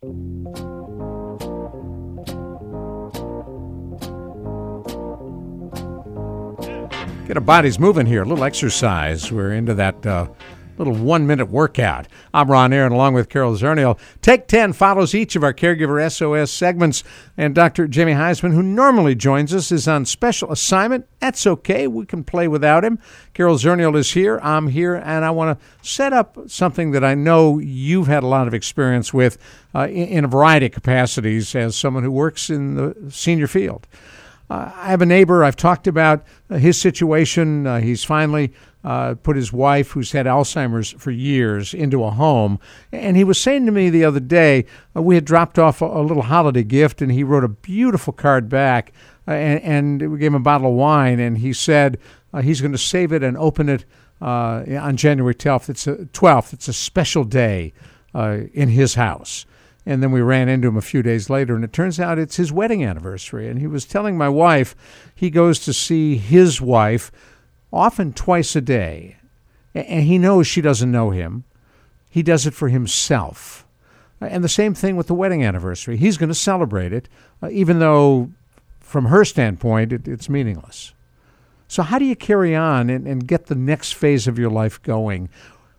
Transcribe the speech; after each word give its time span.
Get 0.00 0.10
our 7.36 7.40
bodies 7.40 7.80
moving 7.80 8.06
here. 8.06 8.22
A 8.22 8.24
little 8.24 8.44
exercise. 8.44 9.32
We're 9.32 9.54
into 9.54 9.74
that 9.74 10.06
uh, 10.06 10.28
little 10.78 10.94
one 10.94 11.26
minute 11.26 11.46
workout. 11.46 12.06
I'm 12.32 12.50
Ron 12.50 12.72
Aaron 12.72 12.92
along 12.92 13.14
with 13.14 13.28
Carol 13.28 13.54
Zernial. 13.54 13.98
Take 14.22 14.46
10 14.46 14.72
follows 14.72 15.14
each 15.14 15.36
of 15.36 15.42
our 15.42 15.52
Caregiver 15.52 16.10
SOS 16.10 16.50
segments. 16.50 17.04
And 17.36 17.54
Dr. 17.54 17.88
Jamie 17.88 18.12
Huysman, 18.12 18.52
who 18.52 18.62
normally 18.62 19.14
joins 19.14 19.54
us, 19.54 19.72
is 19.72 19.88
on 19.88 20.04
special 20.04 20.52
assignment. 20.52 21.06
That's 21.18 21.46
okay. 21.46 21.86
We 21.86 22.06
can 22.06 22.24
play 22.24 22.48
without 22.48 22.84
him. 22.84 22.98
Carol 23.34 23.56
Zernial 23.56 23.96
is 23.96 24.12
here. 24.12 24.38
I'm 24.42 24.68
here. 24.68 24.94
And 24.94 25.24
I 25.24 25.30
want 25.30 25.58
to 25.58 25.66
set 25.86 26.12
up 26.12 26.38
something 26.46 26.92
that 26.92 27.04
I 27.04 27.14
know 27.14 27.58
you've 27.58 28.06
had 28.06 28.22
a 28.22 28.28
lot 28.28 28.46
of 28.46 28.54
experience 28.54 29.12
with 29.12 29.38
uh, 29.74 29.88
in 29.88 30.24
a 30.24 30.28
variety 30.28 30.66
of 30.66 30.72
capacities 30.72 31.54
as 31.54 31.76
someone 31.76 32.02
who 32.02 32.10
works 32.10 32.50
in 32.50 32.74
the 32.74 33.10
senior 33.10 33.46
field. 33.46 33.86
Uh, 34.50 34.70
I 34.74 34.86
have 34.88 35.02
a 35.02 35.06
neighbor. 35.06 35.44
I've 35.44 35.56
talked 35.56 35.86
about 35.86 36.24
uh, 36.50 36.56
his 36.56 36.80
situation. 36.80 37.66
Uh, 37.66 37.80
he's 37.80 38.04
finally 38.04 38.52
uh, 38.84 39.14
put 39.14 39.36
his 39.36 39.52
wife, 39.52 39.90
who's 39.90 40.12
had 40.12 40.26
Alzheimer's 40.26 40.92
for 40.92 41.10
years, 41.10 41.74
into 41.74 42.04
a 42.04 42.10
home. 42.10 42.58
And 42.90 43.16
he 43.16 43.24
was 43.24 43.38
saying 43.40 43.66
to 43.66 43.72
me 43.72 43.90
the 43.90 44.04
other 44.04 44.20
day, 44.20 44.64
uh, 44.96 45.02
we 45.02 45.16
had 45.16 45.24
dropped 45.24 45.58
off 45.58 45.82
a, 45.82 45.86
a, 45.86 46.02
little 46.02 46.22
holiday 46.22 46.62
gift, 46.62 47.02
and 47.02 47.12
he 47.12 47.22
wrote 47.22 47.44
a 47.44 47.48
beautiful 47.48 48.12
card 48.12 48.48
back. 48.48 48.92
Uh, 49.26 49.32
and, 49.32 50.00
and, 50.00 50.12
we 50.12 50.18
gave 50.18 50.28
him 50.28 50.36
a 50.36 50.40
bottle 50.40 50.70
of 50.70 50.74
wine, 50.74 51.20
and 51.20 51.38
he 51.38 51.52
said 51.52 51.98
he's 52.42 52.60
going 52.60 52.72
to 52.72 52.78
save 52.78 53.12
it 53.12 53.22
and 53.22 53.36
open 53.36 53.68
it 53.68 53.84
on 54.20 54.96
January 54.96 55.34
12th. 55.34 55.68
It's 55.68 55.86
a 55.86 55.96
12th. 55.96 56.52
It's 56.52 56.68
a 56.68 56.72
special 56.72 57.24
day 57.24 57.72
in 58.14 58.68
his 58.68 58.94
house. 58.94 59.44
And 59.88 60.02
then 60.02 60.12
we 60.12 60.20
ran 60.20 60.50
into 60.50 60.68
him 60.68 60.76
a 60.76 60.82
few 60.82 61.02
days 61.02 61.30
later, 61.30 61.54
and 61.54 61.64
it 61.64 61.72
turns 61.72 61.98
out 61.98 62.18
it's 62.18 62.36
his 62.36 62.52
wedding 62.52 62.84
anniversary. 62.84 63.48
And 63.48 63.58
he 63.58 63.66
was 63.66 63.86
telling 63.86 64.18
my 64.18 64.28
wife 64.28 64.76
he 65.14 65.30
goes 65.30 65.58
to 65.60 65.72
see 65.72 66.18
his 66.18 66.60
wife 66.60 67.10
often 67.72 68.12
twice 68.12 68.54
a 68.54 68.60
day. 68.60 69.16
And 69.74 70.04
he 70.04 70.18
knows 70.18 70.46
she 70.46 70.60
doesn't 70.60 70.92
know 70.92 71.08
him. 71.08 71.44
He 72.10 72.22
does 72.22 72.46
it 72.46 72.52
for 72.52 72.68
himself. 72.68 73.66
And 74.20 74.44
the 74.44 74.48
same 74.50 74.74
thing 74.74 74.94
with 74.94 75.06
the 75.06 75.14
wedding 75.14 75.42
anniversary. 75.42 75.96
He's 75.96 76.18
going 76.18 76.28
to 76.28 76.34
celebrate 76.34 76.92
it, 76.92 77.08
uh, 77.42 77.48
even 77.48 77.78
though, 77.78 78.30
from 78.80 79.06
her 79.06 79.24
standpoint, 79.24 79.94
it, 79.94 80.06
it's 80.06 80.28
meaningless. 80.28 80.92
So, 81.66 81.82
how 81.82 81.98
do 81.98 82.04
you 82.04 82.16
carry 82.16 82.54
on 82.54 82.90
and, 82.90 83.06
and 83.06 83.26
get 83.26 83.46
the 83.46 83.54
next 83.54 83.94
phase 83.94 84.28
of 84.28 84.38
your 84.38 84.50
life 84.50 84.82
going 84.82 85.30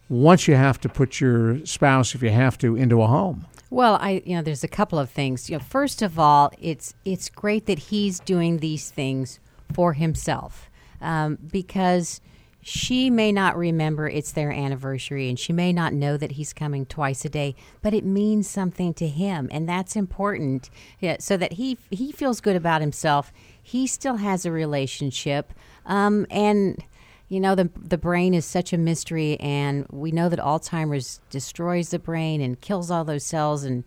once 0.09 0.47
you 0.47 0.55
have 0.55 0.81
to 0.81 0.89
put 0.89 1.21
your 1.21 1.63
spouse, 1.63 2.15
if 2.15 2.23
you 2.23 2.31
have 2.31 2.57
to, 2.57 2.75
into 2.75 3.03
a 3.03 3.07
home? 3.07 3.45
Well, 3.69 3.97
I 4.01 4.21
you 4.25 4.35
know 4.35 4.41
there's 4.41 4.63
a 4.63 4.67
couple 4.67 4.99
of 4.99 5.09
things. 5.09 5.49
You 5.49 5.57
know, 5.57 5.63
first 5.63 6.01
of 6.01 6.17
all, 6.17 6.51
it's 6.59 6.93
it's 7.05 7.29
great 7.29 7.65
that 7.67 7.79
he's 7.79 8.19
doing 8.19 8.57
these 8.57 8.89
things 8.89 9.39
for 9.73 9.93
himself 9.93 10.69
um, 11.01 11.37
because 11.51 12.21
she 12.61 13.09
may 13.09 13.31
not 13.31 13.55
remember 13.55 14.09
it's 14.09 14.33
their 14.33 14.51
anniversary 14.51 15.29
and 15.29 15.39
she 15.39 15.53
may 15.53 15.71
not 15.71 15.93
know 15.93 16.17
that 16.17 16.33
he's 16.33 16.51
coming 16.51 16.85
twice 16.85 17.23
a 17.23 17.29
day, 17.29 17.55
but 17.81 17.93
it 17.93 18.03
means 18.03 18.49
something 18.49 18.93
to 18.95 19.07
him, 19.07 19.47
and 19.51 19.67
that's 19.69 19.95
important. 19.95 20.69
Yeah, 20.99 21.17
so 21.19 21.37
that 21.37 21.53
he 21.53 21.77
he 21.91 22.11
feels 22.11 22.41
good 22.41 22.55
about 22.55 22.81
himself. 22.81 23.31
He 23.61 23.85
still 23.85 24.17
has 24.17 24.45
a 24.45 24.51
relationship, 24.51 25.53
um, 25.85 26.25
and 26.31 26.83
you 27.29 27.39
know 27.39 27.55
the 27.55 27.69
the 27.75 27.97
brain 27.97 28.33
is 28.33 28.43
such 28.43 28.73
a 28.73 28.77
mystery 28.77 29.39
and 29.39 29.85
we 29.91 30.11
know 30.11 30.27
that 30.27 30.39
alzheimer's 30.39 31.21
destroys 31.29 31.89
the 31.89 31.99
brain 31.99 32.41
and 32.41 32.59
kills 32.59 32.91
all 32.91 33.05
those 33.05 33.23
cells 33.23 33.63
and 33.63 33.83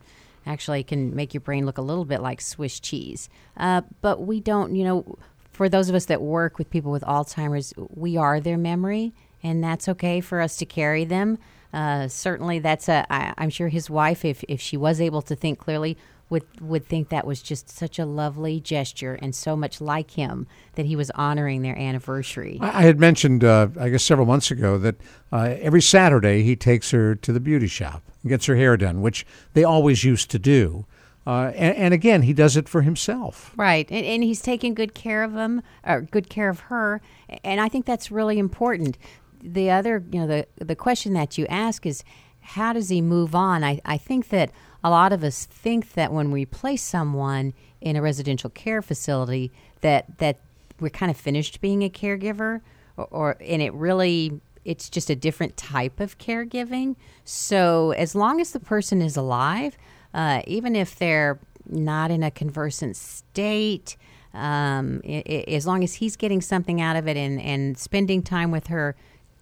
actually 0.47 0.83
can 0.83 1.15
make 1.15 1.34
your 1.34 1.41
brain 1.41 1.67
look 1.67 1.79
a 1.79 1.83
little 1.83 2.05
bit 2.05 2.21
like 2.21 2.41
swiss 2.41 2.81
cheese. 2.81 3.29
Uh, 3.57 3.83
but 4.01 4.23
we 4.23 4.41
don't 4.41 4.75
you 4.75 4.84
know 4.84 5.19
for 5.51 5.69
those 5.69 5.89
of 5.89 5.95
us 5.95 6.07
that 6.07 6.23
work 6.23 6.57
with 6.57 6.71
people 6.71 6.91
with 6.93 7.03
alzheimer's 7.03 7.75
we 7.77 8.16
are 8.16 8.41
their 8.41 8.56
memory 8.56 9.12
and 9.43 9.62
that's 9.62 9.89
okay 9.89 10.21
for 10.21 10.41
us 10.41 10.56
to 10.56 10.65
carry 10.65 11.05
them. 11.05 11.37
Uh, 11.75 12.06
certainly 12.06 12.59
that's 12.59 12.87
a 12.87 13.06
I, 13.11 13.33
i'm 13.39 13.49
sure 13.49 13.69
his 13.69 13.89
wife 13.89 14.27
if, 14.27 14.45
if 14.47 14.61
she 14.61 14.77
was 14.77 15.00
able 15.00 15.22
to 15.22 15.34
think 15.34 15.59
clearly 15.59 15.97
would 16.32 16.60
would 16.62 16.87
think 16.87 17.10
that 17.10 17.26
was 17.26 17.43
just 17.43 17.69
such 17.69 17.98
a 17.98 18.06
lovely 18.06 18.59
gesture 18.59 19.19
and 19.20 19.34
so 19.34 19.54
much 19.54 19.81
like 19.82 20.12
him 20.12 20.47
that 20.75 20.87
he 20.87 20.97
was 20.97 21.10
honoring 21.10 21.60
their 21.60 21.78
anniversary. 21.78 22.59
I 22.60 22.82
had 22.82 22.98
mentioned, 22.98 23.44
uh, 23.44 23.69
I 23.78 23.91
guess, 23.91 24.03
several 24.03 24.26
months 24.26 24.50
ago 24.50 24.78
that 24.78 24.97
uh, 25.31 25.54
every 25.60 25.82
Saturday 25.82 26.42
he 26.42 26.56
takes 26.56 26.91
her 26.91 27.15
to 27.16 27.32
the 27.32 27.38
beauty 27.38 27.66
shop 27.66 28.03
and 28.22 28.31
gets 28.31 28.47
her 28.47 28.56
hair 28.56 28.78
done, 28.78 29.03
which 29.03 29.26
they 29.53 29.62
always 29.62 30.04
used 30.04 30.31
to 30.31 30.38
do. 30.38 30.87
Uh, 31.25 31.53
and, 31.54 31.76
and, 31.76 31.94
again, 31.94 32.22
he 32.22 32.32
does 32.32 32.56
it 32.56 32.69
for 32.69 32.82
himself. 32.82 33.53
Right, 33.56 33.88
and, 33.92 34.04
and 34.04 34.25
he's 34.25 34.41
taking 34.41 34.75
good 34.75 34.92
care 34.92 35.22
of 35.22 35.34
him, 35.34 35.62
or 35.87 36.00
good 36.00 36.28
care 36.28 36.48
of 36.48 36.60
her, 36.60 37.00
and 37.44 37.60
I 37.60 37.69
think 37.69 37.87
that's 37.87 38.10
really 38.10 38.41
important. 38.41 38.98
The 39.41 39.71
other, 39.71 40.03
you 40.10 40.19
know, 40.19 40.26
the 40.26 40.47
the 40.56 40.75
question 40.75 41.12
that 41.12 41.38
you 41.38 41.47
ask 41.47 41.87
is, 41.87 42.03
how 42.41 42.72
does 42.72 42.88
he 42.88 43.00
move 43.00 43.37
on? 43.37 43.62
I, 43.62 43.81
I 43.84 43.98
think 43.98 44.31
that 44.31 44.50
a 44.84 44.91
lot 44.91 45.12
of 45.12 45.22
us 45.22 45.47
think 45.47 45.93
that 45.94 46.12
when 46.12 46.31
we 46.31 46.44
place 46.44 46.82
someone 46.82 47.54
in 47.81 47.97
a 47.97 48.03
residential 48.03 48.50
care 48.50 48.82
facility 48.82 49.50
that 49.81 50.19
that 50.19 50.38
we're 50.81 50.88
kind 50.88 51.10
of 51.10 51.16
finished 51.16 51.60
being 51.60 51.82
a 51.82 51.91
caregiver 51.91 52.60
or, 52.97 53.06
or 53.10 53.37
and 53.41 53.62
it 53.62 53.72
really 53.75 54.41
it's 54.65 54.88
just 54.88 55.10
a 55.10 55.16
different 55.16 55.56
type 55.56 55.98
of 55.98 56.19
caregiving. 56.19 56.94
So 57.25 57.91
as 57.92 58.15
long 58.15 58.41
as 58.41 58.53
the 58.53 58.60
person 58.60 59.03
is 59.03 59.16
alive 59.16 59.76
uh, 60.15 60.42
even 60.47 60.76
if 60.76 60.97
they're 60.97 61.38
not 61.66 62.10
in 62.10 62.22
a 62.22 62.31
conversant 62.31 62.97
state 62.97 63.97
um, 64.34 65.00
it, 65.04 65.26
it, 65.26 65.48
as 65.48 65.66
long 65.66 65.84
as 65.84 65.94
he's 65.94 66.16
getting 66.16 66.41
something 66.41 66.81
out 66.81 66.97
of 66.97 67.06
it 67.06 67.16
and, 67.16 67.41
and 67.41 67.76
spending 67.76 68.22
time 68.22 68.50
with 68.50 68.69
her 68.69 68.97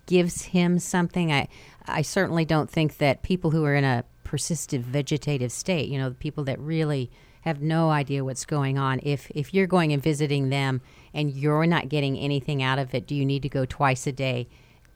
gives 0.06 0.42
him 0.42 0.78
something 0.78 1.32
I, 1.32 1.48
I 1.86 2.02
certainly 2.02 2.44
don't 2.44 2.68
think 2.68 2.98
that 2.98 3.22
people 3.22 3.50
who 3.50 3.64
are 3.64 3.74
in 3.74 3.84
a 3.84 4.04
persistent 4.30 4.86
vegetative 4.86 5.50
state, 5.50 5.88
you 5.88 5.98
know, 5.98 6.08
the 6.08 6.14
people 6.14 6.44
that 6.44 6.56
really 6.60 7.10
have 7.40 7.60
no 7.60 7.90
idea 7.90 8.24
what's 8.24 8.44
going 8.44 8.78
on. 8.78 9.00
If 9.02 9.28
if 9.34 9.52
you're 9.52 9.66
going 9.66 9.92
and 9.92 10.00
visiting 10.00 10.50
them 10.50 10.82
and 11.12 11.32
you're 11.32 11.66
not 11.66 11.88
getting 11.88 12.16
anything 12.16 12.62
out 12.62 12.78
of 12.78 12.94
it, 12.94 13.08
do 13.08 13.16
you 13.16 13.26
need 13.26 13.42
to 13.42 13.48
go 13.48 13.64
twice 13.64 14.06
a 14.06 14.12
day? 14.12 14.46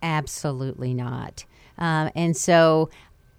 Absolutely 0.01 0.95
not. 0.95 1.45
Um, 1.79 2.13
and 2.15 2.37
so 2.37 2.91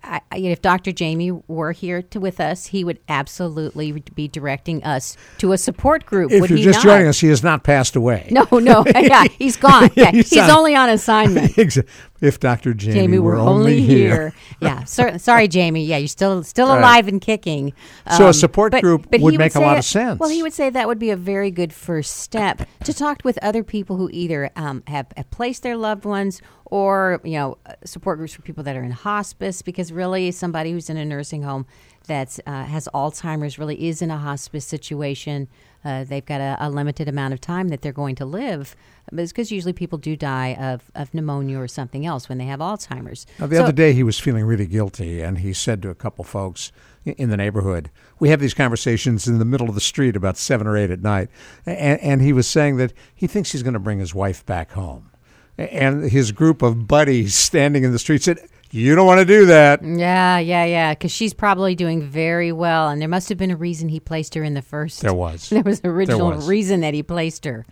I, 0.05 0.21
if 0.37 0.61
Dr. 0.61 0.91
Jamie 0.91 1.31
were 1.31 1.71
here 1.71 2.01
to, 2.01 2.19
with 2.19 2.39
us, 2.39 2.67
he 2.67 2.83
would 2.83 2.99
absolutely 3.09 3.91
be 3.91 4.27
directing 4.27 4.83
us 4.83 5.17
to 5.39 5.51
a 5.51 5.57
support 5.57 6.05
group. 6.05 6.31
If 6.31 6.41
would 6.41 6.49
you're 6.49 6.59
just 6.59 6.85
not? 6.85 6.91
joining 6.91 7.07
us, 7.07 7.19
he 7.19 7.27
has 7.29 7.43
not 7.43 7.63
passed 7.63 7.95
away. 7.95 8.27
No, 8.31 8.47
no, 8.51 8.85
yeah, 8.95 9.25
he's 9.25 9.57
gone. 9.57 9.75
Yeah, 9.95 10.11
he's, 10.11 10.29
he's 10.29 10.49
only 10.49 10.75
on 10.75 10.89
assignment. 10.89 11.57
if 12.21 12.39
Dr. 12.39 12.73
Jamie, 12.73 12.93
Jamie 12.93 13.19
were, 13.19 13.35
were 13.35 13.37
only 13.37 13.81
here. 13.81 14.33
yeah, 14.59 14.83
so, 14.83 15.17
sorry, 15.17 15.47
Jamie. 15.47 15.85
Yeah, 15.85 15.97
you're 15.97 16.07
still 16.07 16.43
still 16.43 16.67
alive 16.67 17.05
right. 17.05 17.13
and 17.13 17.21
kicking. 17.21 17.73
Um, 18.05 18.17
so 18.17 18.23
a 18.25 18.27
um, 18.27 18.33
support 18.33 18.71
but, 18.71 18.81
group 18.81 19.07
but 19.09 19.21
would 19.21 19.37
make 19.37 19.55
a 19.55 19.59
lot 19.59 19.77
of 19.77 19.85
sense. 19.85 20.19
Well, 20.19 20.29
he 20.29 20.43
would 20.43 20.53
say 20.53 20.69
that 20.69 20.87
would 20.87 20.99
be 20.99 21.11
a 21.11 21.15
very 21.15 21.49
good 21.49 21.71
first 21.71 22.17
step 22.17 22.67
to 22.83 22.93
talk 22.93 23.21
with 23.23 23.39
other 23.41 23.63
people 23.63 23.97
who 23.97 24.09
either 24.11 24.51
um, 24.55 24.83
have, 24.87 25.07
have 25.15 25.29
placed 25.31 25.63
their 25.63 25.77
loved 25.77 26.05
ones 26.05 26.41
or 26.65 27.21
you 27.23 27.33
know 27.33 27.57
support 27.83 28.17
groups 28.17 28.33
for 28.33 28.41
people 28.41 28.63
that 28.63 28.75
are 28.75 28.83
in 28.83 28.91
hospice 28.91 29.61
because 29.61 29.91
really 29.91 30.31
somebody 30.31 30.71
who's 30.71 30.89
in 30.89 30.97
a 30.97 31.05
nursing 31.05 31.43
home 31.43 31.65
that 32.07 32.39
uh, 32.45 32.63
has 32.63 32.87
Alzheimer's 32.93 33.57
really 33.57 33.87
is 33.87 34.01
in 34.01 34.11
a 34.11 34.17
hospice 34.17 34.65
situation. 34.65 35.47
Uh, 35.83 36.03
they've 36.03 36.25
got 36.25 36.41
a, 36.41 36.57
a, 36.59 36.69
limited 36.69 37.07
amount 37.07 37.33
of 37.33 37.41
time 37.41 37.67
that 37.67 37.81
they're 37.81 37.91
going 37.91 38.15
to 38.15 38.25
live. 38.25 38.75
Because 39.13 39.51
usually 39.51 39.73
people 39.73 39.99
do 39.99 40.15
die 40.15 40.55
of, 40.55 40.89
of 40.95 41.13
pneumonia 41.13 41.59
or 41.59 41.67
something 41.67 42.07
else 42.07 42.27
when 42.27 42.39
they 42.39 42.45
have 42.45 42.59
Alzheimer's. 42.59 43.27
Now, 43.39 43.45
the 43.45 43.57
so, 43.57 43.63
other 43.63 43.71
day 43.71 43.93
he 43.93 44.01
was 44.01 44.19
feeling 44.19 44.45
really 44.45 44.65
guilty, 44.65 45.21
and 45.21 45.39
he 45.39 45.53
said 45.53 45.83
to 45.83 45.89
a 45.89 45.95
couple 45.95 46.23
folks 46.23 46.71
in 47.05 47.29
the 47.29 47.37
neighborhood, 47.37 47.91
we 48.17 48.29
have 48.29 48.39
these 48.39 48.55
conversations 48.55 49.27
in 49.27 49.37
the 49.37 49.45
middle 49.45 49.69
of 49.69 49.75
the 49.75 49.81
street 49.81 50.15
about 50.15 50.37
seven 50.37 50.65
or 50.65 50.75
eight 50.75 50.89
at 50.89 51.01
night, 51.01 51.29
and, 51.67 51.99
and 52.01 52.21
he 52.23 52.33
was 52.33 52.47
saying 52.47 52.77
that 52.77 52.93
he 53.13 53.27
thinks 53.27 53.51
he's 53.51 53.61
going 53.61 53.75
to 53.75 53.79
bring 53.79 53.99
his 53.99 54.15
wife 54.15 54.43
back 54.45 54.71
home 54.71 55.11
and 55.57 56.09
his 56.09 56.31
group 56.31 56.61
of 56.61 56.87
buddies 56.87 57.35
standing 57.35 57.83
in 57.83 57.91
the 57.91 57.99
street 57.99 58.23
said, 58.23 58.39
you 58.71 58.93
don't 58.93 59.05
want 59.07 59.19
to 59.19 59.25
do 59.25 59.45
that. 59.45 59.81
Yeah, 59.83 60.37
yeah, 60.37 60.65
yeah. 60.65 60.93
Because 60.93 61.11
she's 61.11 61.33
probably 61.33 61.75
doing 61.75 62.01
very 62.01 62.51
well, 62.51 62.89
and 62.89 63.01
there 63.01 63.07
must 63.07 63.29
have 63.29 63.37
been 63.37 63.51
a 63.51 63.55
reason 63.55 63.87
he 63.87 64.01
placed 64.01 64.35
her 64.35 64.43
in 64.43 64.53
the 64.53 64.61
first. 64.61 65.01
There 65.01 65.13
was. 65.13 65.49
There 65.55 65.63
was 65.63 65.79
an 65.79 65.89
original 65.89 66.31
was. 66.31 66.47
reason 66.47 66.81
that 66.81 66.93
he 66.93 67.01
placed 67.01 67.45
her. 67.45 67.65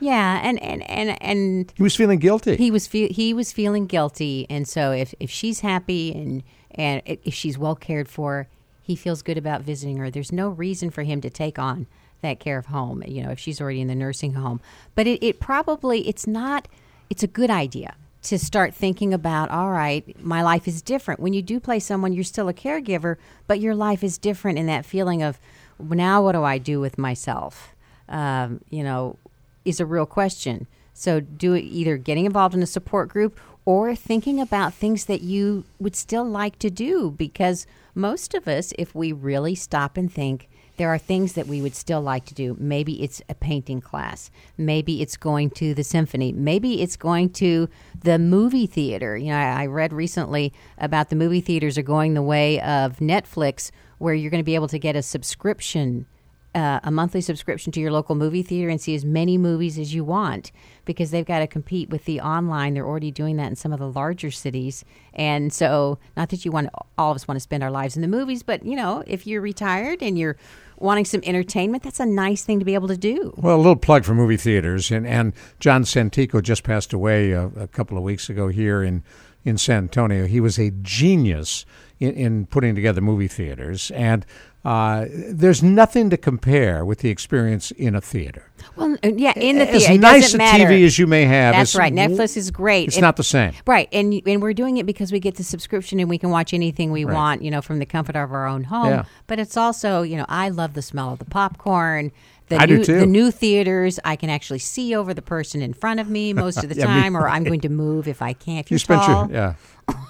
Yeah, 0.00 0.40
and 0.42 0.62
and 0.62 0.82
and 0.90 1.22
and 1.22 1.72
he 1.76 1.82
was 1.82 1.96
feeling 1.96 2.18
guilty. 2.18 2.56
He 2.56 2.70
was 2.70 2.86
fe- 2.86 3.12
he 3.12 3.32
was 3.32 3.52
feeling 3.52 3.86
guilty, 3.86 4.46
and 4.50 4.66
so 4.66 4.92
if 4.92 5.14
if 5.20 5.30
she's 5.30 5.60
happy 5.60 6.12
and 6.12 6.42
and 6.74 7.02
if 7.06 7.34
she's 7.34 7.56
well 7.56 7.76
cared 7.76 8.08
for, 8.08 8.48
he 8.82 8.96
feels 8.96 9.22
good 9.22 9.38
about 9.38 9.62
visiting 9.62 9.98
her. 9.98 10.10
There's 10.10 10.32
no 10.32 10.48
reason 10.48 10.90
for 10.90 11.02
him 11.02 11.20
to 11.20 11.30
take 11.30 11.58
on 11.58 11.86
that 12.22 12.40
care 12.40 12.58
of 12.58 12.66
home. 12.66 13.02
You 13.06 13.22
know, 13.22 13.30
if 13.30 13.38
she's 13.38 13.60
already 13.60 13.80
in 13.80 13.88
the 13.88 13.94
nursing 13.94 14.34
home, 14.34 14.60
but 14.94 15.06
it, 15.06 15.22
it 15.22 15.40
probably 15.40 16.08
it's 16.08 16.26
not 16.26 16.66
it's 17.10 17.24
a 17.24 17.26
good 17.26 17.50
idea 17.50 17.94
to 18.22 18.38
start 18.38 18.74
thinking 18.74 19.12
about 19.12 19.50
all 19.50 19.70
right 19.70 20.22
my 20.22 20.42
life 20.42 20.68
is 20.68 20.80
different. 20.80 21.20
When 21.20 21.32
you 21.32 21.42
do 21.42 21.58
play 21.60 21.80
someone 21.80 22.12
you're 22.12 22.24
still 22.24 22.48
a 22.48 22.54
caregiver 22.54 23.16
but 23.46 23.60
your 23.60 23.74
life 23.74 24.02
is 24.02 24.16
different 24.16 24.58
in 24.58 24.66
that 24.66 24.86
feeling 24.86 25.22
of 25.22 25.38
now 25.78 26.22
what 26.22 26.32
do 26.32 26.44
i 26.44 26.56
do 26.56 26.80
with 26.80 26.96
myself? 26.96 27.74
Um, 28.08 28.60
you 28.70 28.82
know 28.82 29.16
is 29.64 29.80
a 29.80 29.86
real 29.86 30.06
question. 30.06 30.66
So 30.94 31.20
do 31.20 31.54
either 31.54 31.96
getting 31.96 32.24
involved 32.26 32.54
in 32.54 32.62
a 32.62 32.66
support 32.66 33.08
group 33.08 33.38
or 33.64 33.94
thinking 33.94 34.40
about 34.40 34.74
things 34.74 35.04
that 35.06 35.20
you 35.20 35.64
would 35.78 35.96
still 35.96 36.24
like 36.24 36.58
to 36.58 36.70
do 36.70 37.10
because 37.10 37.66
most 37.94 38.34
of 38.34 38.46
us 38.48 38.72
if 38.78 38.94
we 38.94 39.12
really 39.12 39.54
stop 39.54 39.96
and 39.96 40.12
think 40.12 40.48
there 40.80 40.88
are 40.88 40.96
things 40.96 41.34
that 41.34 41.46
we 41.46 41.60
would 41.60 41.76
still 41.76 42.00
like 42.00 42.24
to 42.24 42.32
do. 42.32 42.56
Maybe 42.58 43.02
it's 43.02 43.20
a 43.28 43.34
painting 43.34 43.82
class. 43.82 44.30
Maybe 44.56 45.02
it's 45.02 45.14
going 45.14 45.50
to 45.50 45.74
the 45.74 45.84
symphony. 45.84 46.32
Maybe 46.32 46.80
it's 46.80 46.96
going 46.96 47.34
to 47.34 47.68
the 48.02 48.18
movie 48.18 48.66
theater. 48.66 49.14
You 49.14 49.28
know, 49.28 49.36
I, 49.36 49.64
I 49.64 49.66
read 49.66 49.92
recently 49.92 50.54
about 50.78 51.10
the 51.10 51.16
movie 51.16 51.42
theaters 51.42 51.76
are 51.76 51.82
going 51.82 52.14
the 52.14 52.22
way 52.22 52.62
of 52.62 52.96
Netflix, 52.96 53.70
where 53.98 54.14
you're 54.14 54.30
going 54.30 54.40
to 54.40 54.42
be 54.42 54.54
able 54.54 54.68
to 54.68 54.78
get 54.78 54.96
a 54.96 55.02
subscription 55.02 56.06
uh, 56.54 56.80
a 56.82 56.90
monthly 56.90 57.20
subscription 57.20 57.70
to 57.72 57.80
your 57.80 57.92
local 57.92 58.14
movie 58.14 58.42
theater 58.42 58.68
and 58.68 58.80
see 58.80 58.94
as 58.94 59.04
many 59.04 59.38
movies 59.38 59.78
as 59.78 59.94
you 59.94 60.02
want 60.02 60.50
because 60.84 61.10
they've 61.10 61.26
got 61.26 61.38
to 61.38 61.46
compete 61.46 61.90
with 61.90 62.04
the 62.06 62.20
online. 62.20 62.74
They're 62.74 62.86
already 62.86 63.12
doing 63.12 63.36
that 63.36 63.46
in 63.46 63.56
some 63.56 63.72
of 63.72 63.78
the 63.78 63.88
larger 63.88 64.30
cities. 64.30 64.84
And 65.14 65.52
so, 65.52 65.98
not 66.16 66.30
that 66.30 66.44
you 66.44 66.50
want 66.50 66.70
all 66.98 67.12
of 67.12 67.14
us 67.14 67.28
want 67.28 67.36
to 67.36 67.40
spend 67.40 67.62
our 67.62 67.70
lives 67.70 67.94
in 67.94 68.02
the 68.02 68.08
movies, 68.08 68.42
but 68.42 68.64
you 68.64 68.74
know, 68.74 69.04
if 69.06 69.26
you're 69.26 69.40
retired 69.40 70.02
and 70.02 70.18
you're 70.18 70.36
wanting 70.80 71.04
some 71.04 71.20
entertainment, 71.24 71.82
that's 71.82 72.00
a 72.00 72.06
nice 72.06 72.42
thing 72.42 72.58
to 72.58 72.64
be 72.64 72.74
able 72.74 72.88
to 72.88 72.96
do. 72.96 73.32
Well, 73.36 73.56
a 73.56 73.58
little 73.58 73.76
plug 73.76 74.04
for 74.04 74.14
movie 74.14 74.36
theaters. 74.36 74.90
And, 74.90 75.06
and 75.06 75.32
John 75.60 75.84
Santikos 75.84 76.42
just 76.42 76.64
passed 76.64 76.92
away 76.92 77.32
a, 77.32 77.46
a 77.48 77.68
couple 77.68 77.96
of 77.96 78.02
weeks 78.02 78.28
ago 78.28 78.48
here 78.48 78.82
in, 78.82 79.04
in 79.44 79.58
San 79.58 79.84
Antonio. 79.84 80.26
He 80.26 80.40
was 80.40 80.58
a 80.58 80.70
genius 80.82 81.64
in, 82.00 82.12
in 82.14 82.46
putting 82.46 82.74
together 82.74 83.00
movie 83.00 83.28
theaters. 83.28 83.90
And 83.92 84.26
uh, 84.64 85.06
there's 85.10 85.62
nothing 85.62 86.10
to 86.10 86.16
compare 86.18 86.84
with 86.84 86.98
the 86.98 87.08
experience 87.08 87.70
in 87.70 87.94
a 87.94 88.00
theater. 88.00 88.50
Well, 88.76 88.94
uh, 89.02 89.08
yeah, 89.16 89.32
in 89.36 89.58
the 89.58 89.68
as 89.70 89.82
theater, 89.86 89.94
it 89.94 90.00
nice 90.00 90.34
a 90.34 90.38
matter. 90.38 90.64
TV 90.64 90.84
as 90.84 90.98
you 90.98 91.06
may 91.06 91.24
have, 91.24 91.54
That's 91.54 91.74
right. 91.74 91.92
Netflix 91.92 92.36
is 92.36 92.50
great. 92.50 92.88
It's 92.88 92.96
And- 92.96 93.02
not 93.02 93.16
the 93.16 93.24
same. 93.24 93.54
Right, 93.66 93.88
and 93.92 94.20
and 94.26 94.42
we're 94.42 94.52
doing 94.52 94.76
it 94.76 94.84
because 94.84 95.12
we 95.12 95.20
get 95.20 95.36
the 95.36 95.44
subscription 95.44 95.98
and 96.00 96.10
we 96.10 96.18
can 96.18 96.28
watch 96.30 96.52
anything 96.52 96.92
we 96.92 97.04
Right. 97.06 97.14
want, 97.14 97.42
you 97.42 97.50
know, 97.50 97.62
from 97.62 97.78
the 97.78 97.86
comfort 97.86 98.16
of 98.16 98.32
our 98.32 98.46
own 98.46 98.64
home. 98.64 98.88
Yeah. 98.90 99.04
But 99.26 99.38
it's 99.38 99.56
also, 99.56 100.02
you 100.02 100.16
know, 100.16 100.26
I 100.28 100.50
love 100.50 100.74
the 100.74 100.82
smell 100.82 101.12
of 101.14 101.20
the 101.20 101.24
popcorn. 101.24 102.12
The 102.48 102.56
I 102.60 102.66
do 102.66 102.78
new, 102.78 102.84
too. 102.84 102.98
The 102.98 103.06
new 103.06 103.30
theaters, 103.30 103.98
I 104.04 104.16
can 104.16 104.28
actually 104.28 104.58
see 104.58 104.94
over 104.94 105.14
the 105.14 105.22
person 105.22 105.62
in 105.62 105.72
front 105.72 106.00
of 106.00 106.10
me 106.10 106.32
most 106.32 106.62
of 106.64 106.68
the 106.68 106.74
Yeah, 106.78 106.94
me- 106.94 107.00
time, 107.02 107.16
or 107.16 107.28
I'm 107.28 107.44
going 107.44 107.60
to 107.60 107.68
move 107.68 108.08
if 108.08 108.20
I 108.20 108.32
can't. 108.32 108.66
If 108.66 108.70
you're 108.72 108.74
You 108.74 108.78
spent 108.80 109.02
tall, 109.02 109.28
your 109.28 109.36
yeah, 109.36 109.54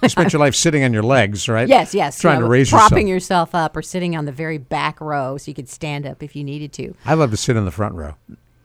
you 0.01 0.09
spent 0.09 0.33
your 0.33 0.39
life 0.39 0.55
sitting 0.55 0.83
on 0.83 0.93
your 0.93 1.03
legs, 1.03 1.47
right? 1.49 1.67
Yes, 1.67 1.93
yes. 1.93 2.19
trying 2.19 2.35
you 2.37 2.41
know, 2.41 2.47
to 2.47 2.51
raise 2.51 2.69
propping 2.69 3.07
yourself. 3.07 3.49
yourself 3.49 3.55
up 3.65 3.77
or 3.77 3.81
sitting 3.81 4.15
on 4.15 4.25
the 4.25 4.31
very 4.31 4.57
back 4.57 4.99
row 5.01 5.37
so 5.37 5.49
you 5.49 5.55
could 5.55 5.69
stand 5.69 6.05
up 6.05 6.21
if 6.23 6.35
you 6.35 6.43
needed 6.43 6.73
to. 6.73 6.93
I 7.05 7.13
love 7.13 7.31
to 7.31 7.37
sit 7.37 7.55
in 7.55 7.65
the 7.65 7.71
front 7.71 7.95
row. 7.95 8.15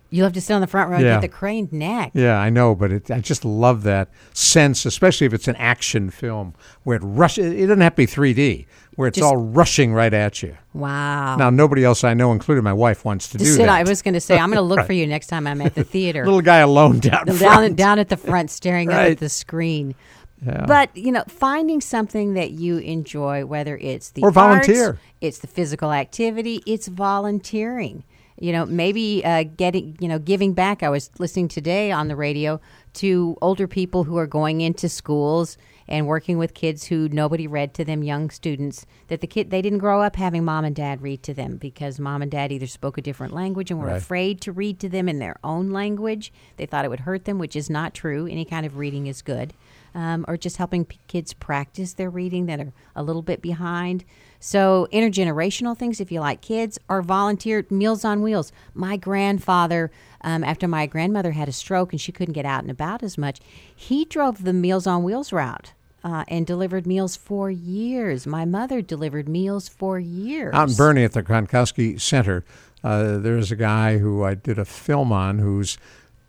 You 0.08 0.22
love 0.22 0.34
to 0.34 0.40
sit 0.40 0.54
on 0.54 0.60
the 0.60 0.68
front 0.68 0.88
row 0.90 0.96
and 0.96 1.04
Yeah. 1.04 1.14
get 1.16 1.22
the 1.22 1.28
craned 1.28 1.72
neck. 1.72 2.12
Yeah, 2.14 2.38
I 2.38 2.48
know, 2.48 2.76
but 2.76 2.92
it, 2.92 3.10
I 3.10 3.18
just 3.18 3.44
love 3.44 3.82
that 3.82 4.08
sense, 4.32 4.86
especially 4.86 5.26
if 5.26 5.34
it's 5.34 5.48
an 5.48 5.56
action 5.56 6.10
film 6.10 6.54
where 6.84 6.96
it 6.96 7.02
rushes. 7.04 7.52
It 7.52 7.66
doesn't 7.66 7.80
have 7.80 7.94
to 7.94 7.96
be 7.96 8.06
3D, 8.06 8.66
where 8.94 9.08
it's 9.08 9.18
Just- 9.18 9.26
all 9.26 9.36
rushing 9.36 9.92
right 9.92 10.14
at 10.14 10.44
you. 10.44 10.56
Wow. 10.74 11.36
Now, 11.36 11.50
nobody 11.50 11.84
else 11.84 12.04
I 12.04 12.14
know, 12.14 12.30
including 12.30 12.62
my 12.62 12.72
wife, 12.72 13.04
wants 13.04 13.26
to 13.30 13.38
to 13.38 13.44
do 13.44 13.50
sit, 13.52 13.58
that. 13.66 13.68
I 13.68 13.82
was 13.82 14.00
going 14.00 14.14
to 14.14 14.20
say, 14.20 14.38
I'm 14.38 14.48
going 14.50 14.56
to 14.58 14.62
look 14.62 14.86
for 14.86 14.92
you 14.92 15.08
next 15.08 15.26
time 15.26 15.44
I'm 15.44 15.60
at 15.60 15.74
the 15.74 15.82
theater. 15.84 16.24
Little 16.24 16.40
guy 16.40 16.58
alone 16.58 17.00
down 17.00 17.26
down 17.26 17.36
front. 17.36 17.76
down 17.76 17.98
at 17.98 18.08
the 18.08 18.16
front 18.16 18.50
staring 18.52 18.90
up 18.90 19.00
at 19.00 19.18
the 19.18 19.28
screen. 19.28 19.96
Yeah. 20.44 20.66
But 20.66 20.96
you 20.96 21.12
know, 21.12 21.24
finding 21.28 21.80
something 21.80 22.34
that 22.34 22.50
you 22.52 22.78
enjoy, 22.78 23.44
whether 23.46 23.76
it's 23.78 24.10
the 24.10 24.22
Or 24.22 24.30
volunteer. 24.30 24.86
arts, 24.86 24.98
it's 25.20 25.38
the 25.38 25.46
physical 25.46 25.92
activity, 25.92 26.62
it's 26.66 26.88
volunteering. 26.88 28.04
You 28.38 28.52
know, 28.52 28.66
maybe 28.66 29.24
uh, 29.24 29.44
getting, 29.44 29.96
you 29.98 30.08
know, 30.08 30.18
giving 30.18 30.52
back. 30.52 30.82
I 30.82 30.90
was 30.90 31.10
listening 31.18 31.48
today 31.48 31.90
on 31.90 32.08
the 32.08 32.16
radio 32.16 32.60
to 32.94 33.34
older 33.40 33.66
people 33.66 34.04
who 34.04 34.18
are 34.18 34.26
going 34.26 34.60
into 34.60 34.90
schools 34.90 35.56
and 35.88 36.06
working 36.06 36.38
with 36.38 36.54
kids 36.54 36.84
who 36.86 37.08
nobody 37.08 37.46
read 37.46 37.74
to 37.74 37.84
them, 37.84 38.02
young 38.02 38.30
students. 38.30 38.86
That 39.08 39.20
the 39.20 39.26
kid 39.26 39.50
they 39.50 39.62
didn't 39.62 39.78
grow 39.78 40.02
up 40.02 40.16
having 40.16 40.44
mom 40.44 40.64
and 40.64 40.74
dad 40.74 41.02
read 41.02 41.22
to 41.24 41.34
them 41.34 41.56
because 41.56 42.00
mom 42.00 42.22
and 42.22 42.30
dad 42.30 42.50
either 42.52 42.66
spoke 42.66 42.98
a 42.98 43.02
different 43.02 43.32
language 43.34 43.70
and 43.70 43.80
were 43.80 43.86
Right. 43.86 43.96
afraid 43.96 44.40
to 44.42 44.52
read 44.52 44.80
to 44.80 44.88
them 44.88 45.08
in 45.08 45.18
their 45.18 45.36
own 45.44 45.70
language. 45.70 46.32
They 46.56 46.66
thought 46.66 46.84
it 46.84 46.88
would 46.88 47.00
hurt 47.00 47.24
them, 47.24 47.38
which 47.38 47.54
is 47.56 47.70
not 47.70 47.94
true. 47.94 48.26
Any 48.26 48.44
kind 48.44 48.66
of 48.66 48.76
reading 48.76 49.06
is 49.06 49.22
good. 49.22 49.52
Um, 49.94 50.26
or 50.28 50.36
just 50.36 50.58
helping 50.58 50.84
p- 50.84 50.98
kids 51.08 51.32
practice 51.32 51.94
their 51.94 52.10
reading 52.10 52.44
that 52.46 52.60
are 52.60 52.72
a 52.94 53.02
little 53.02 53.22
bit 53.22 53.40
behind. 53.40 54.04
So, 54.38 54.86
intergenerational 54.92 55.74
things, 55.78 56.00
if 56.00 56.12
you 56.12 56.20
like 56.20 56.42
kids, 56.42 56.78
or 56.90 57.00
volunteer 57.00 57.64
Meals 57.70 58.04
on 58.04 58.20
Wheels. 58.20 58.52
My 58.74 58.98
grandfather, 58.98 59.90
um, 60.20 60.44
after 60.44 60.68
my 60.68 60.84
grandmother 60.86 61.30
had 61.32 61.48
a 61.48 61.52
stroke 61.52 61.92
and 61.92 62.00
she 62.00 62.12
couldn't 62.12 62.34
get 62.34 62.44
out 62.44 62.60
and 62.60 62.70
about 62.70 63.02
as 63.02 63.16
much, 63.16 63.40
he 63.74 64.04
drove 64.04 64.44
the 64.44 64.52
Meals 64.52 64.86
on 64.86 65.02
Wheels 65.02 65.32
route. 65.32 65.72
Uh, 66.06 66.22
and 66.28 66.46
delivered 66.46 66.86
meals 66.86 67.16
for 67.16 67.50
years. 67.50 68.28
My 68.28 68.44
mother 68.44 68.80
delivered 68.80 69.28
meals 69.28 69.68
for 69.68 69.98
years. 69.98 70.54
Out 70.54 70.68
in 70.68 70.74
Boerne 70.76 71.04
at 71.04 71.14
the 71.14 71.22
Kronkosky 71.24 72.00
Center, 72.00 72.44
uh, 72.84 73.18
there's 73.18 73.50
a 73.50 73.56
guy 73.56 73.98
who 73.98 74.22
I 74.22 74.34
did 74.34 74.56
a 74.56 74.64
film 74.64 75.10
on 75.10 75.40
who's 75.40 75.78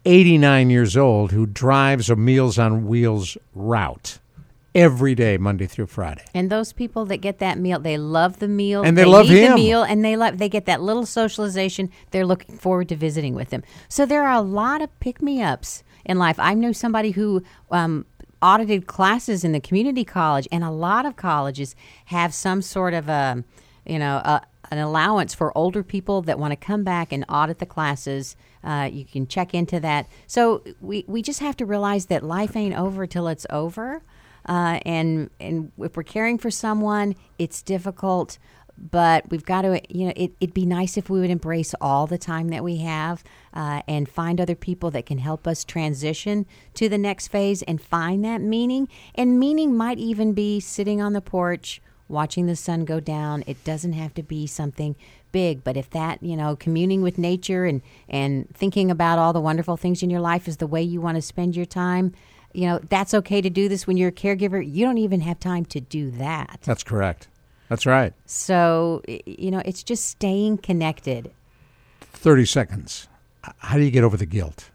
89 0.03 0.71
years 0.71 0.97
old 0.97 1.31
who 1.31 1.45
drives 1.45 2.09
a 2.09 2.15
Meals 2.15 2.57
on 2.57 2.88
Wheels 2.88 3.38
route 3.53 4.18
every 4.74 5.13
day, 5.13 5.38
Monday 5.38 5.68
through 5.68 5.85
Friday. 5.85 6.24
And 6.33 6.50
those 6.50 6.74
people 6.74 7.06
that 7.06 7.18
get 7.18 7.38
that 7.38 7.59
meal, 7.59 7.77
they 7.77 8.00
love 8.00 8.39
the 8.39 8.47
meal, 8.47 8.81
And 8.83 8.97
they 8.97 9.06
love 9.06 9.27
him. 9.27 9.51
the 9.51 9.56
meal, 9.56 9.83
and 9.83 10.03
they 10.03 10.15
love 10.15 10.39
they 10.39 10.50
get 10.50 10.65
that 10.65 10.81
little 10.81 11.06
socialization. 11.06 11.91
They're 12.09 12.25
looking 12.25 12.57
forward 12.57 12.89
to 12.89 12.95
visiting 12.95 13.35
with 13.35 13.51
them. 13.51 13.62
So 13.89 14.07
there 14.07 14.24
are 14.24 14.33
a 14.33 14.41
lot 14.41 14.81
of 14.81 15.00
pick 15.00 15.21
me 15.21 15.44
ups 15.44 15.83
in 16.03 16.18
life. 16.18 16.39
I 16.39 16.56
know 16.56 16.71
somebody 16.71 17.12
who 17.12 17.44
um, 17.69 18.06
audited 18.42 18.88
classes 18.88 19.44
in 19.44 19.51
the 19.51 19.60
community 19.60 20.04
college, 20.04 20.48
and 20.51 20.63
a 20.63 20.72
lot 20.72 21.06
of 21.06 21.16
colleges 21.16 21.75
have 22.06 22.34
some 22.34 22.62
sort 22.62 22.94
of 22.94 23.10
a 23.10 23.44
you 23.86 24.00
know 24.00 24.18
a, 24.18 24.42
an 24.72 24.78
allowance 24.78 25.34
for 25.34 25.57
older 25.57 25.84
people 25.84 26.22
that 26.24 26.39
want 26.39 26.51
to 26.51 26.56
come 26.56 26.84
back 26.84 27.12
and 27.12 27.25
audit 27.30 27.60
the 27.60 27.66
classes. 27.66 28.36
Uh, 28.63 28.89
you 28.92 29.06
can 29.06 29.28
check 29.28 29.54
into 29.54 29.80
that. 29.80 30.07
So 30.25 30.63
we, 30.81 31.06
we 31.07 31.22
just 31.22 31.39
have 31.39 31.56
to 31.57 31.66
realize 31.66 32.07
that 32.07 32.24
life 32.24 32.56
ain't 32.56 32.75
over 32.75 33.07
till 33.07 33.28
it's 33.28 33.45
over. 33.50 34.01
Uh, 34.45 34.80
and 34.86 35.30
and 35.39 35.72
if 35.80 35.95
we're 35.95 36.04
caring 36.04 36.38
for 36.38 36.51
someone, 36.51 37.16
it's 37.38 37.62
difficult. 37.62 38.38
But 38.77 39.29
we've 39.29 39.45
got 39.45 39.63
to, 39.63 39.81
you 39.89 40.06
know, 40.06 40.13
it, 40.15 40.34
it'd 40.39 40.53
be 40.53 40.65
nice 40.65 40.98
if 40.98 41.10
we 41.10 41.19
would 41.19 41.31
embrace 41.31 41.74
all 41.81 42.05
the 42.05 42.17
time 42.17 42.50
that 42.50 42.63
we 42.63 42.77
have 42.77 43.24
uh, 43.53 43.81
and 43.88 44.07
find 44.07 44.39
other 44.39 44.55
people 44.55 44.91
that 44.91 45.05
can 45.05 45.17
help 45.17 45.48
us 45.48 45.65
transition 45.65 46.46
to 46.75 46.88
the 46.88 46.98
next 46.98 47.29
phase 47.29 47.63
and 47.63 47.81
find 47.81 48.24
that 48.24 48.39
meaning. 48.41 48.88
And 49.15 49.39
meaning 49.39 49.75
might 49.75 49.98
even 49.98 50.34
be 50.34 50.60
sitting 50.60 51.01
on 51.01 51.13
the 51.13 51.22
porch, 51.22 51.81
watching 52.07 52.46
the 52.46 52.55
sun 52.55 52.86
go 52.86 53.00
down. 53.00 53.43
It 53.48 53.63
doesn't 53.63 53.93
have 53.93 54.13
to 54.13 54.24
be 54.24 54.46
something 54.46 54.96
big, 55.31 55.63
but 55.63 55.75
if 55.75 55.89
that, 55.89 56.22
you 56.22 56.38
know, 56.38 56.55
communing 56.55 57.01
with 57.01 57.17
nature 57.17 57.65
and, 57.65 57.81
and 58.07 58.48
thinking 58.53 58.91
about 58.91 59.19
all 59.19 59.34
the 59.34 59.41
wonderful 59.41 59.75
things 59.75 60.03
in 60.03 60.10
your 60.10 60.22
life 60.22 60.48
is 60.48 60.57
the 60.57 60.67
way 60.67 60.81
you 60.81 61.01
want 61.01 61.15
to 61.15 61.22
spend 61.22 61.55
your 61.55 61.65
time, 61.65 62.13
you 62.53 62.65
know, 62.65 62.79
that's 62.89 63.13
okay 63.13 63.41
to 63.41 63.50
do 63.50 63.67
this 63.67 63.86
when 63.86 63.98
you're 63.98 64.10
a 64.10 64.13
caregiver. 64.13 64.63
You 64.65 64.86
don't 64.86 64.98
even 64.98 65.22
have 65.22 65.39
time 65.39 65.65
to 65.65 65.81
do 65.81 66.12
that. 66.12 66.60
That's 66.63 66.84
correct. 66.84 67.27
That's 67.69 67.86
right. 67.86 68.13
So, 68.25 69.01
you 69.07 69.51
know, 69.51 69.62
it's 69.65 69.83
just 69.83 70.05
staying 70.05 70.59
connected. 70.59 71.31
30 72.01 72.45
seconds. 72.45 73.07
How 73.59 73.77
do 73.77 73.83
you 73.83 73.91
get 73.91 74.03
over 74.03 74.17
the 74.17 74.25
guilt? 74.25 74.71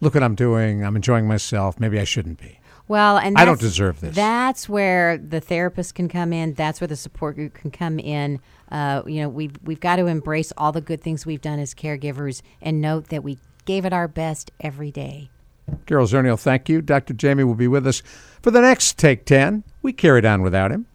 Look 0.00 0.14
what 0.14 0.22
I'm 0.22 0.34
doing. 0.34 0.84
I'm 0.84 0.96
enjoying 0.96 1.28
myself. 1.28 1.78
Maybe 1.78 1.98
I 1.98 2.04
shouldn't 2.04 2.40
be. 2.40 2.58
Well, 2.88 3.16
and 3.16 3.38
I 3.38 3.44
don't 3.44 3.60
deserve 3.60 4.00
this. 4.00 4.14
That's 4.14 4.68
where 4.68 5.16
the 5.16 5.40
therapist 5.40 5.94
can 5.94 6.08
come 6.08 6.32
in. 6.32 6.54
That's 6.54 6.80
where 6.80 6.88
the 6.88 6.96
support 6.96 7.36
group 7.36 7.54
can 7.54 7.70
come 7.70 7.98
in. 7.98 8.40
Uh, 8.70 9.02
you 9.06 9.22
know, 9.22 9.28
we've 9.28 9.56
we've 9.62 9.80
got 9.80 9.96
to 9.96 10.06
embrace 10.06 10.52
all 10.56 10.72
the 10.72 10.80
good 10.80 11.00
things 11.00 11.24
we've 11.24 11.40
done 11.40 11.58
as 11.58 11.74
caregivers 11.74 12.42
and 12.60 12.80
note 12.80 13.08
that 13.08 13.22
we 13.22 13.38
gave 13.64 13.84
it 13.84 13.92
our 13.92 14.08
best 14.08 14.50
every 14.60 14.90
day. 14.90 15.30
Carol 15.86 16.06
Zernial, 16.06 16.38
thank 16.38 16.68
you. 16.68 16.82
Dr. 16.82 17.14
Jamie 17.14 17.44
will 17.44 17.54
be 17.54 17.68
with 17.68 17.86
us 17.86 18.02
for 18.42 18.50
the 18.50 18.60
next 18.60 18.98
Take 18.98 19.24
10. 19.24 19.62
We 19.80 19.92
carried 19.92 20.24
on 20.24 20.42
without 20.42 20.72
him. 20.72 20.86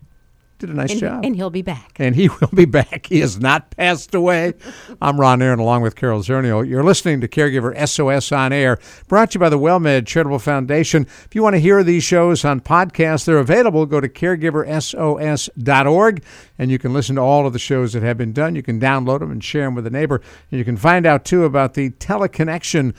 Did 0.60 0.72
a 0.72 0.74
nice 0.74 0.90
And, 0.92 1.00
job. 1.00 1.24
and 1.24 1.36
he'll 1.36 1.52
be 1.52 1.62
back. 1.62 1.98
and 2.00 2.16
he 2.16 2.30
will 2.42 2.48
be 2.52 2.66
back. 2.66 3.06
He 3.08 3.20
has 3.20 3.40
not 3.40 3.70
passed 3.72 4.16
away. 4.16 4.54
I'm 5.02 5.20
Ron 5.20 5.42
Aaron, 5.44 5.60
along 5.60 5.84
with 5.84 5.96
Carol 5.96 6.22
Zernial. 6.22 6.68
You're 6.68 6.84
listening 6.84 7.22
to 7.22 7.28
Caregiver 7.28 7.88
SOS 7.88 8.32
on 8.32 8.52
Air, 8.52 8.80
brought 9.08 9.30
to 9.32 9.36
you 9.36 9.40
by 9.40 9.50
the 9.50 9.60
WellMed 9.60 10.08
Charitable 10.08 10.40
Foundation. 10.40 11.04
If 11.26 11.36
you 11.36 11.44
want 11.44 11.54
to 11.56 11.60
hear 11.60 11.84
these 11.84 12.04
shows 12.04 12.44
on 12.44 12.62
podcast, 12.62 13.26
they're 13.26 13.38
available. 13.38 13.86
Go 13.86 14.02
to 14.02 14.10
caregiversos.org, 14.10 16.24
and 16.58 16.72
you 16.72 16.80
can 16.80 16.94
listen 16.94 17.16
to 17.18 17.22
all 17.22 17.46
of 17.46 17.54
the 17.54 17.60
shows 17.60 17.94
that 17.94 18.02
have 18.02 18.18
been 18.18 18.34
done. 18.34 18.56
You 18.56 18.64
can 18.64 18.80
download 18.80 19.20
them 19.20 19.30
and 19.32 19.44
share 19.44 19.66
them 19.66 19.76
with 19.76 19.86
a 19.86 19.92
neighbor. 19.92 20.22
And 20.52 20.58
you 20.58 20.66
can 20.66 20.78
find 20.78 21.06
out, 21.06 21.24
too, 21.26 21.44
about 21.44 21.76
the 21.76 21.92
teleconnection 21.92 22.96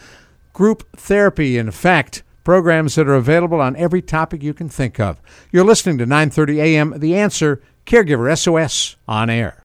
group 0.52 0.84
therapy. 0.96 1.58
In 1.58 1.72
fact, 1.72 2.22
programs 2.48 2.94
that 2.94 3.06
are 3.06 3.14
available 3.14 3.60
on 3.60 3.76
every 3.76 4.00
topic 4.00 4.42
you 4.42 4.54
can 4.54 4.70
think 4.70 4.98
of. 4.98 5.20
You're 5.52 5.66
listening 5.66 5.98
to 5.98 6.06
9:30 6.06 6.56
a.m. 6.62 6.94
The 6.96 7.14
Answer 7.14 7.60
Caregiver 7.84 8.34
SOS 8.38 8.96
on 9.06 9.28
air. 9.28 9.56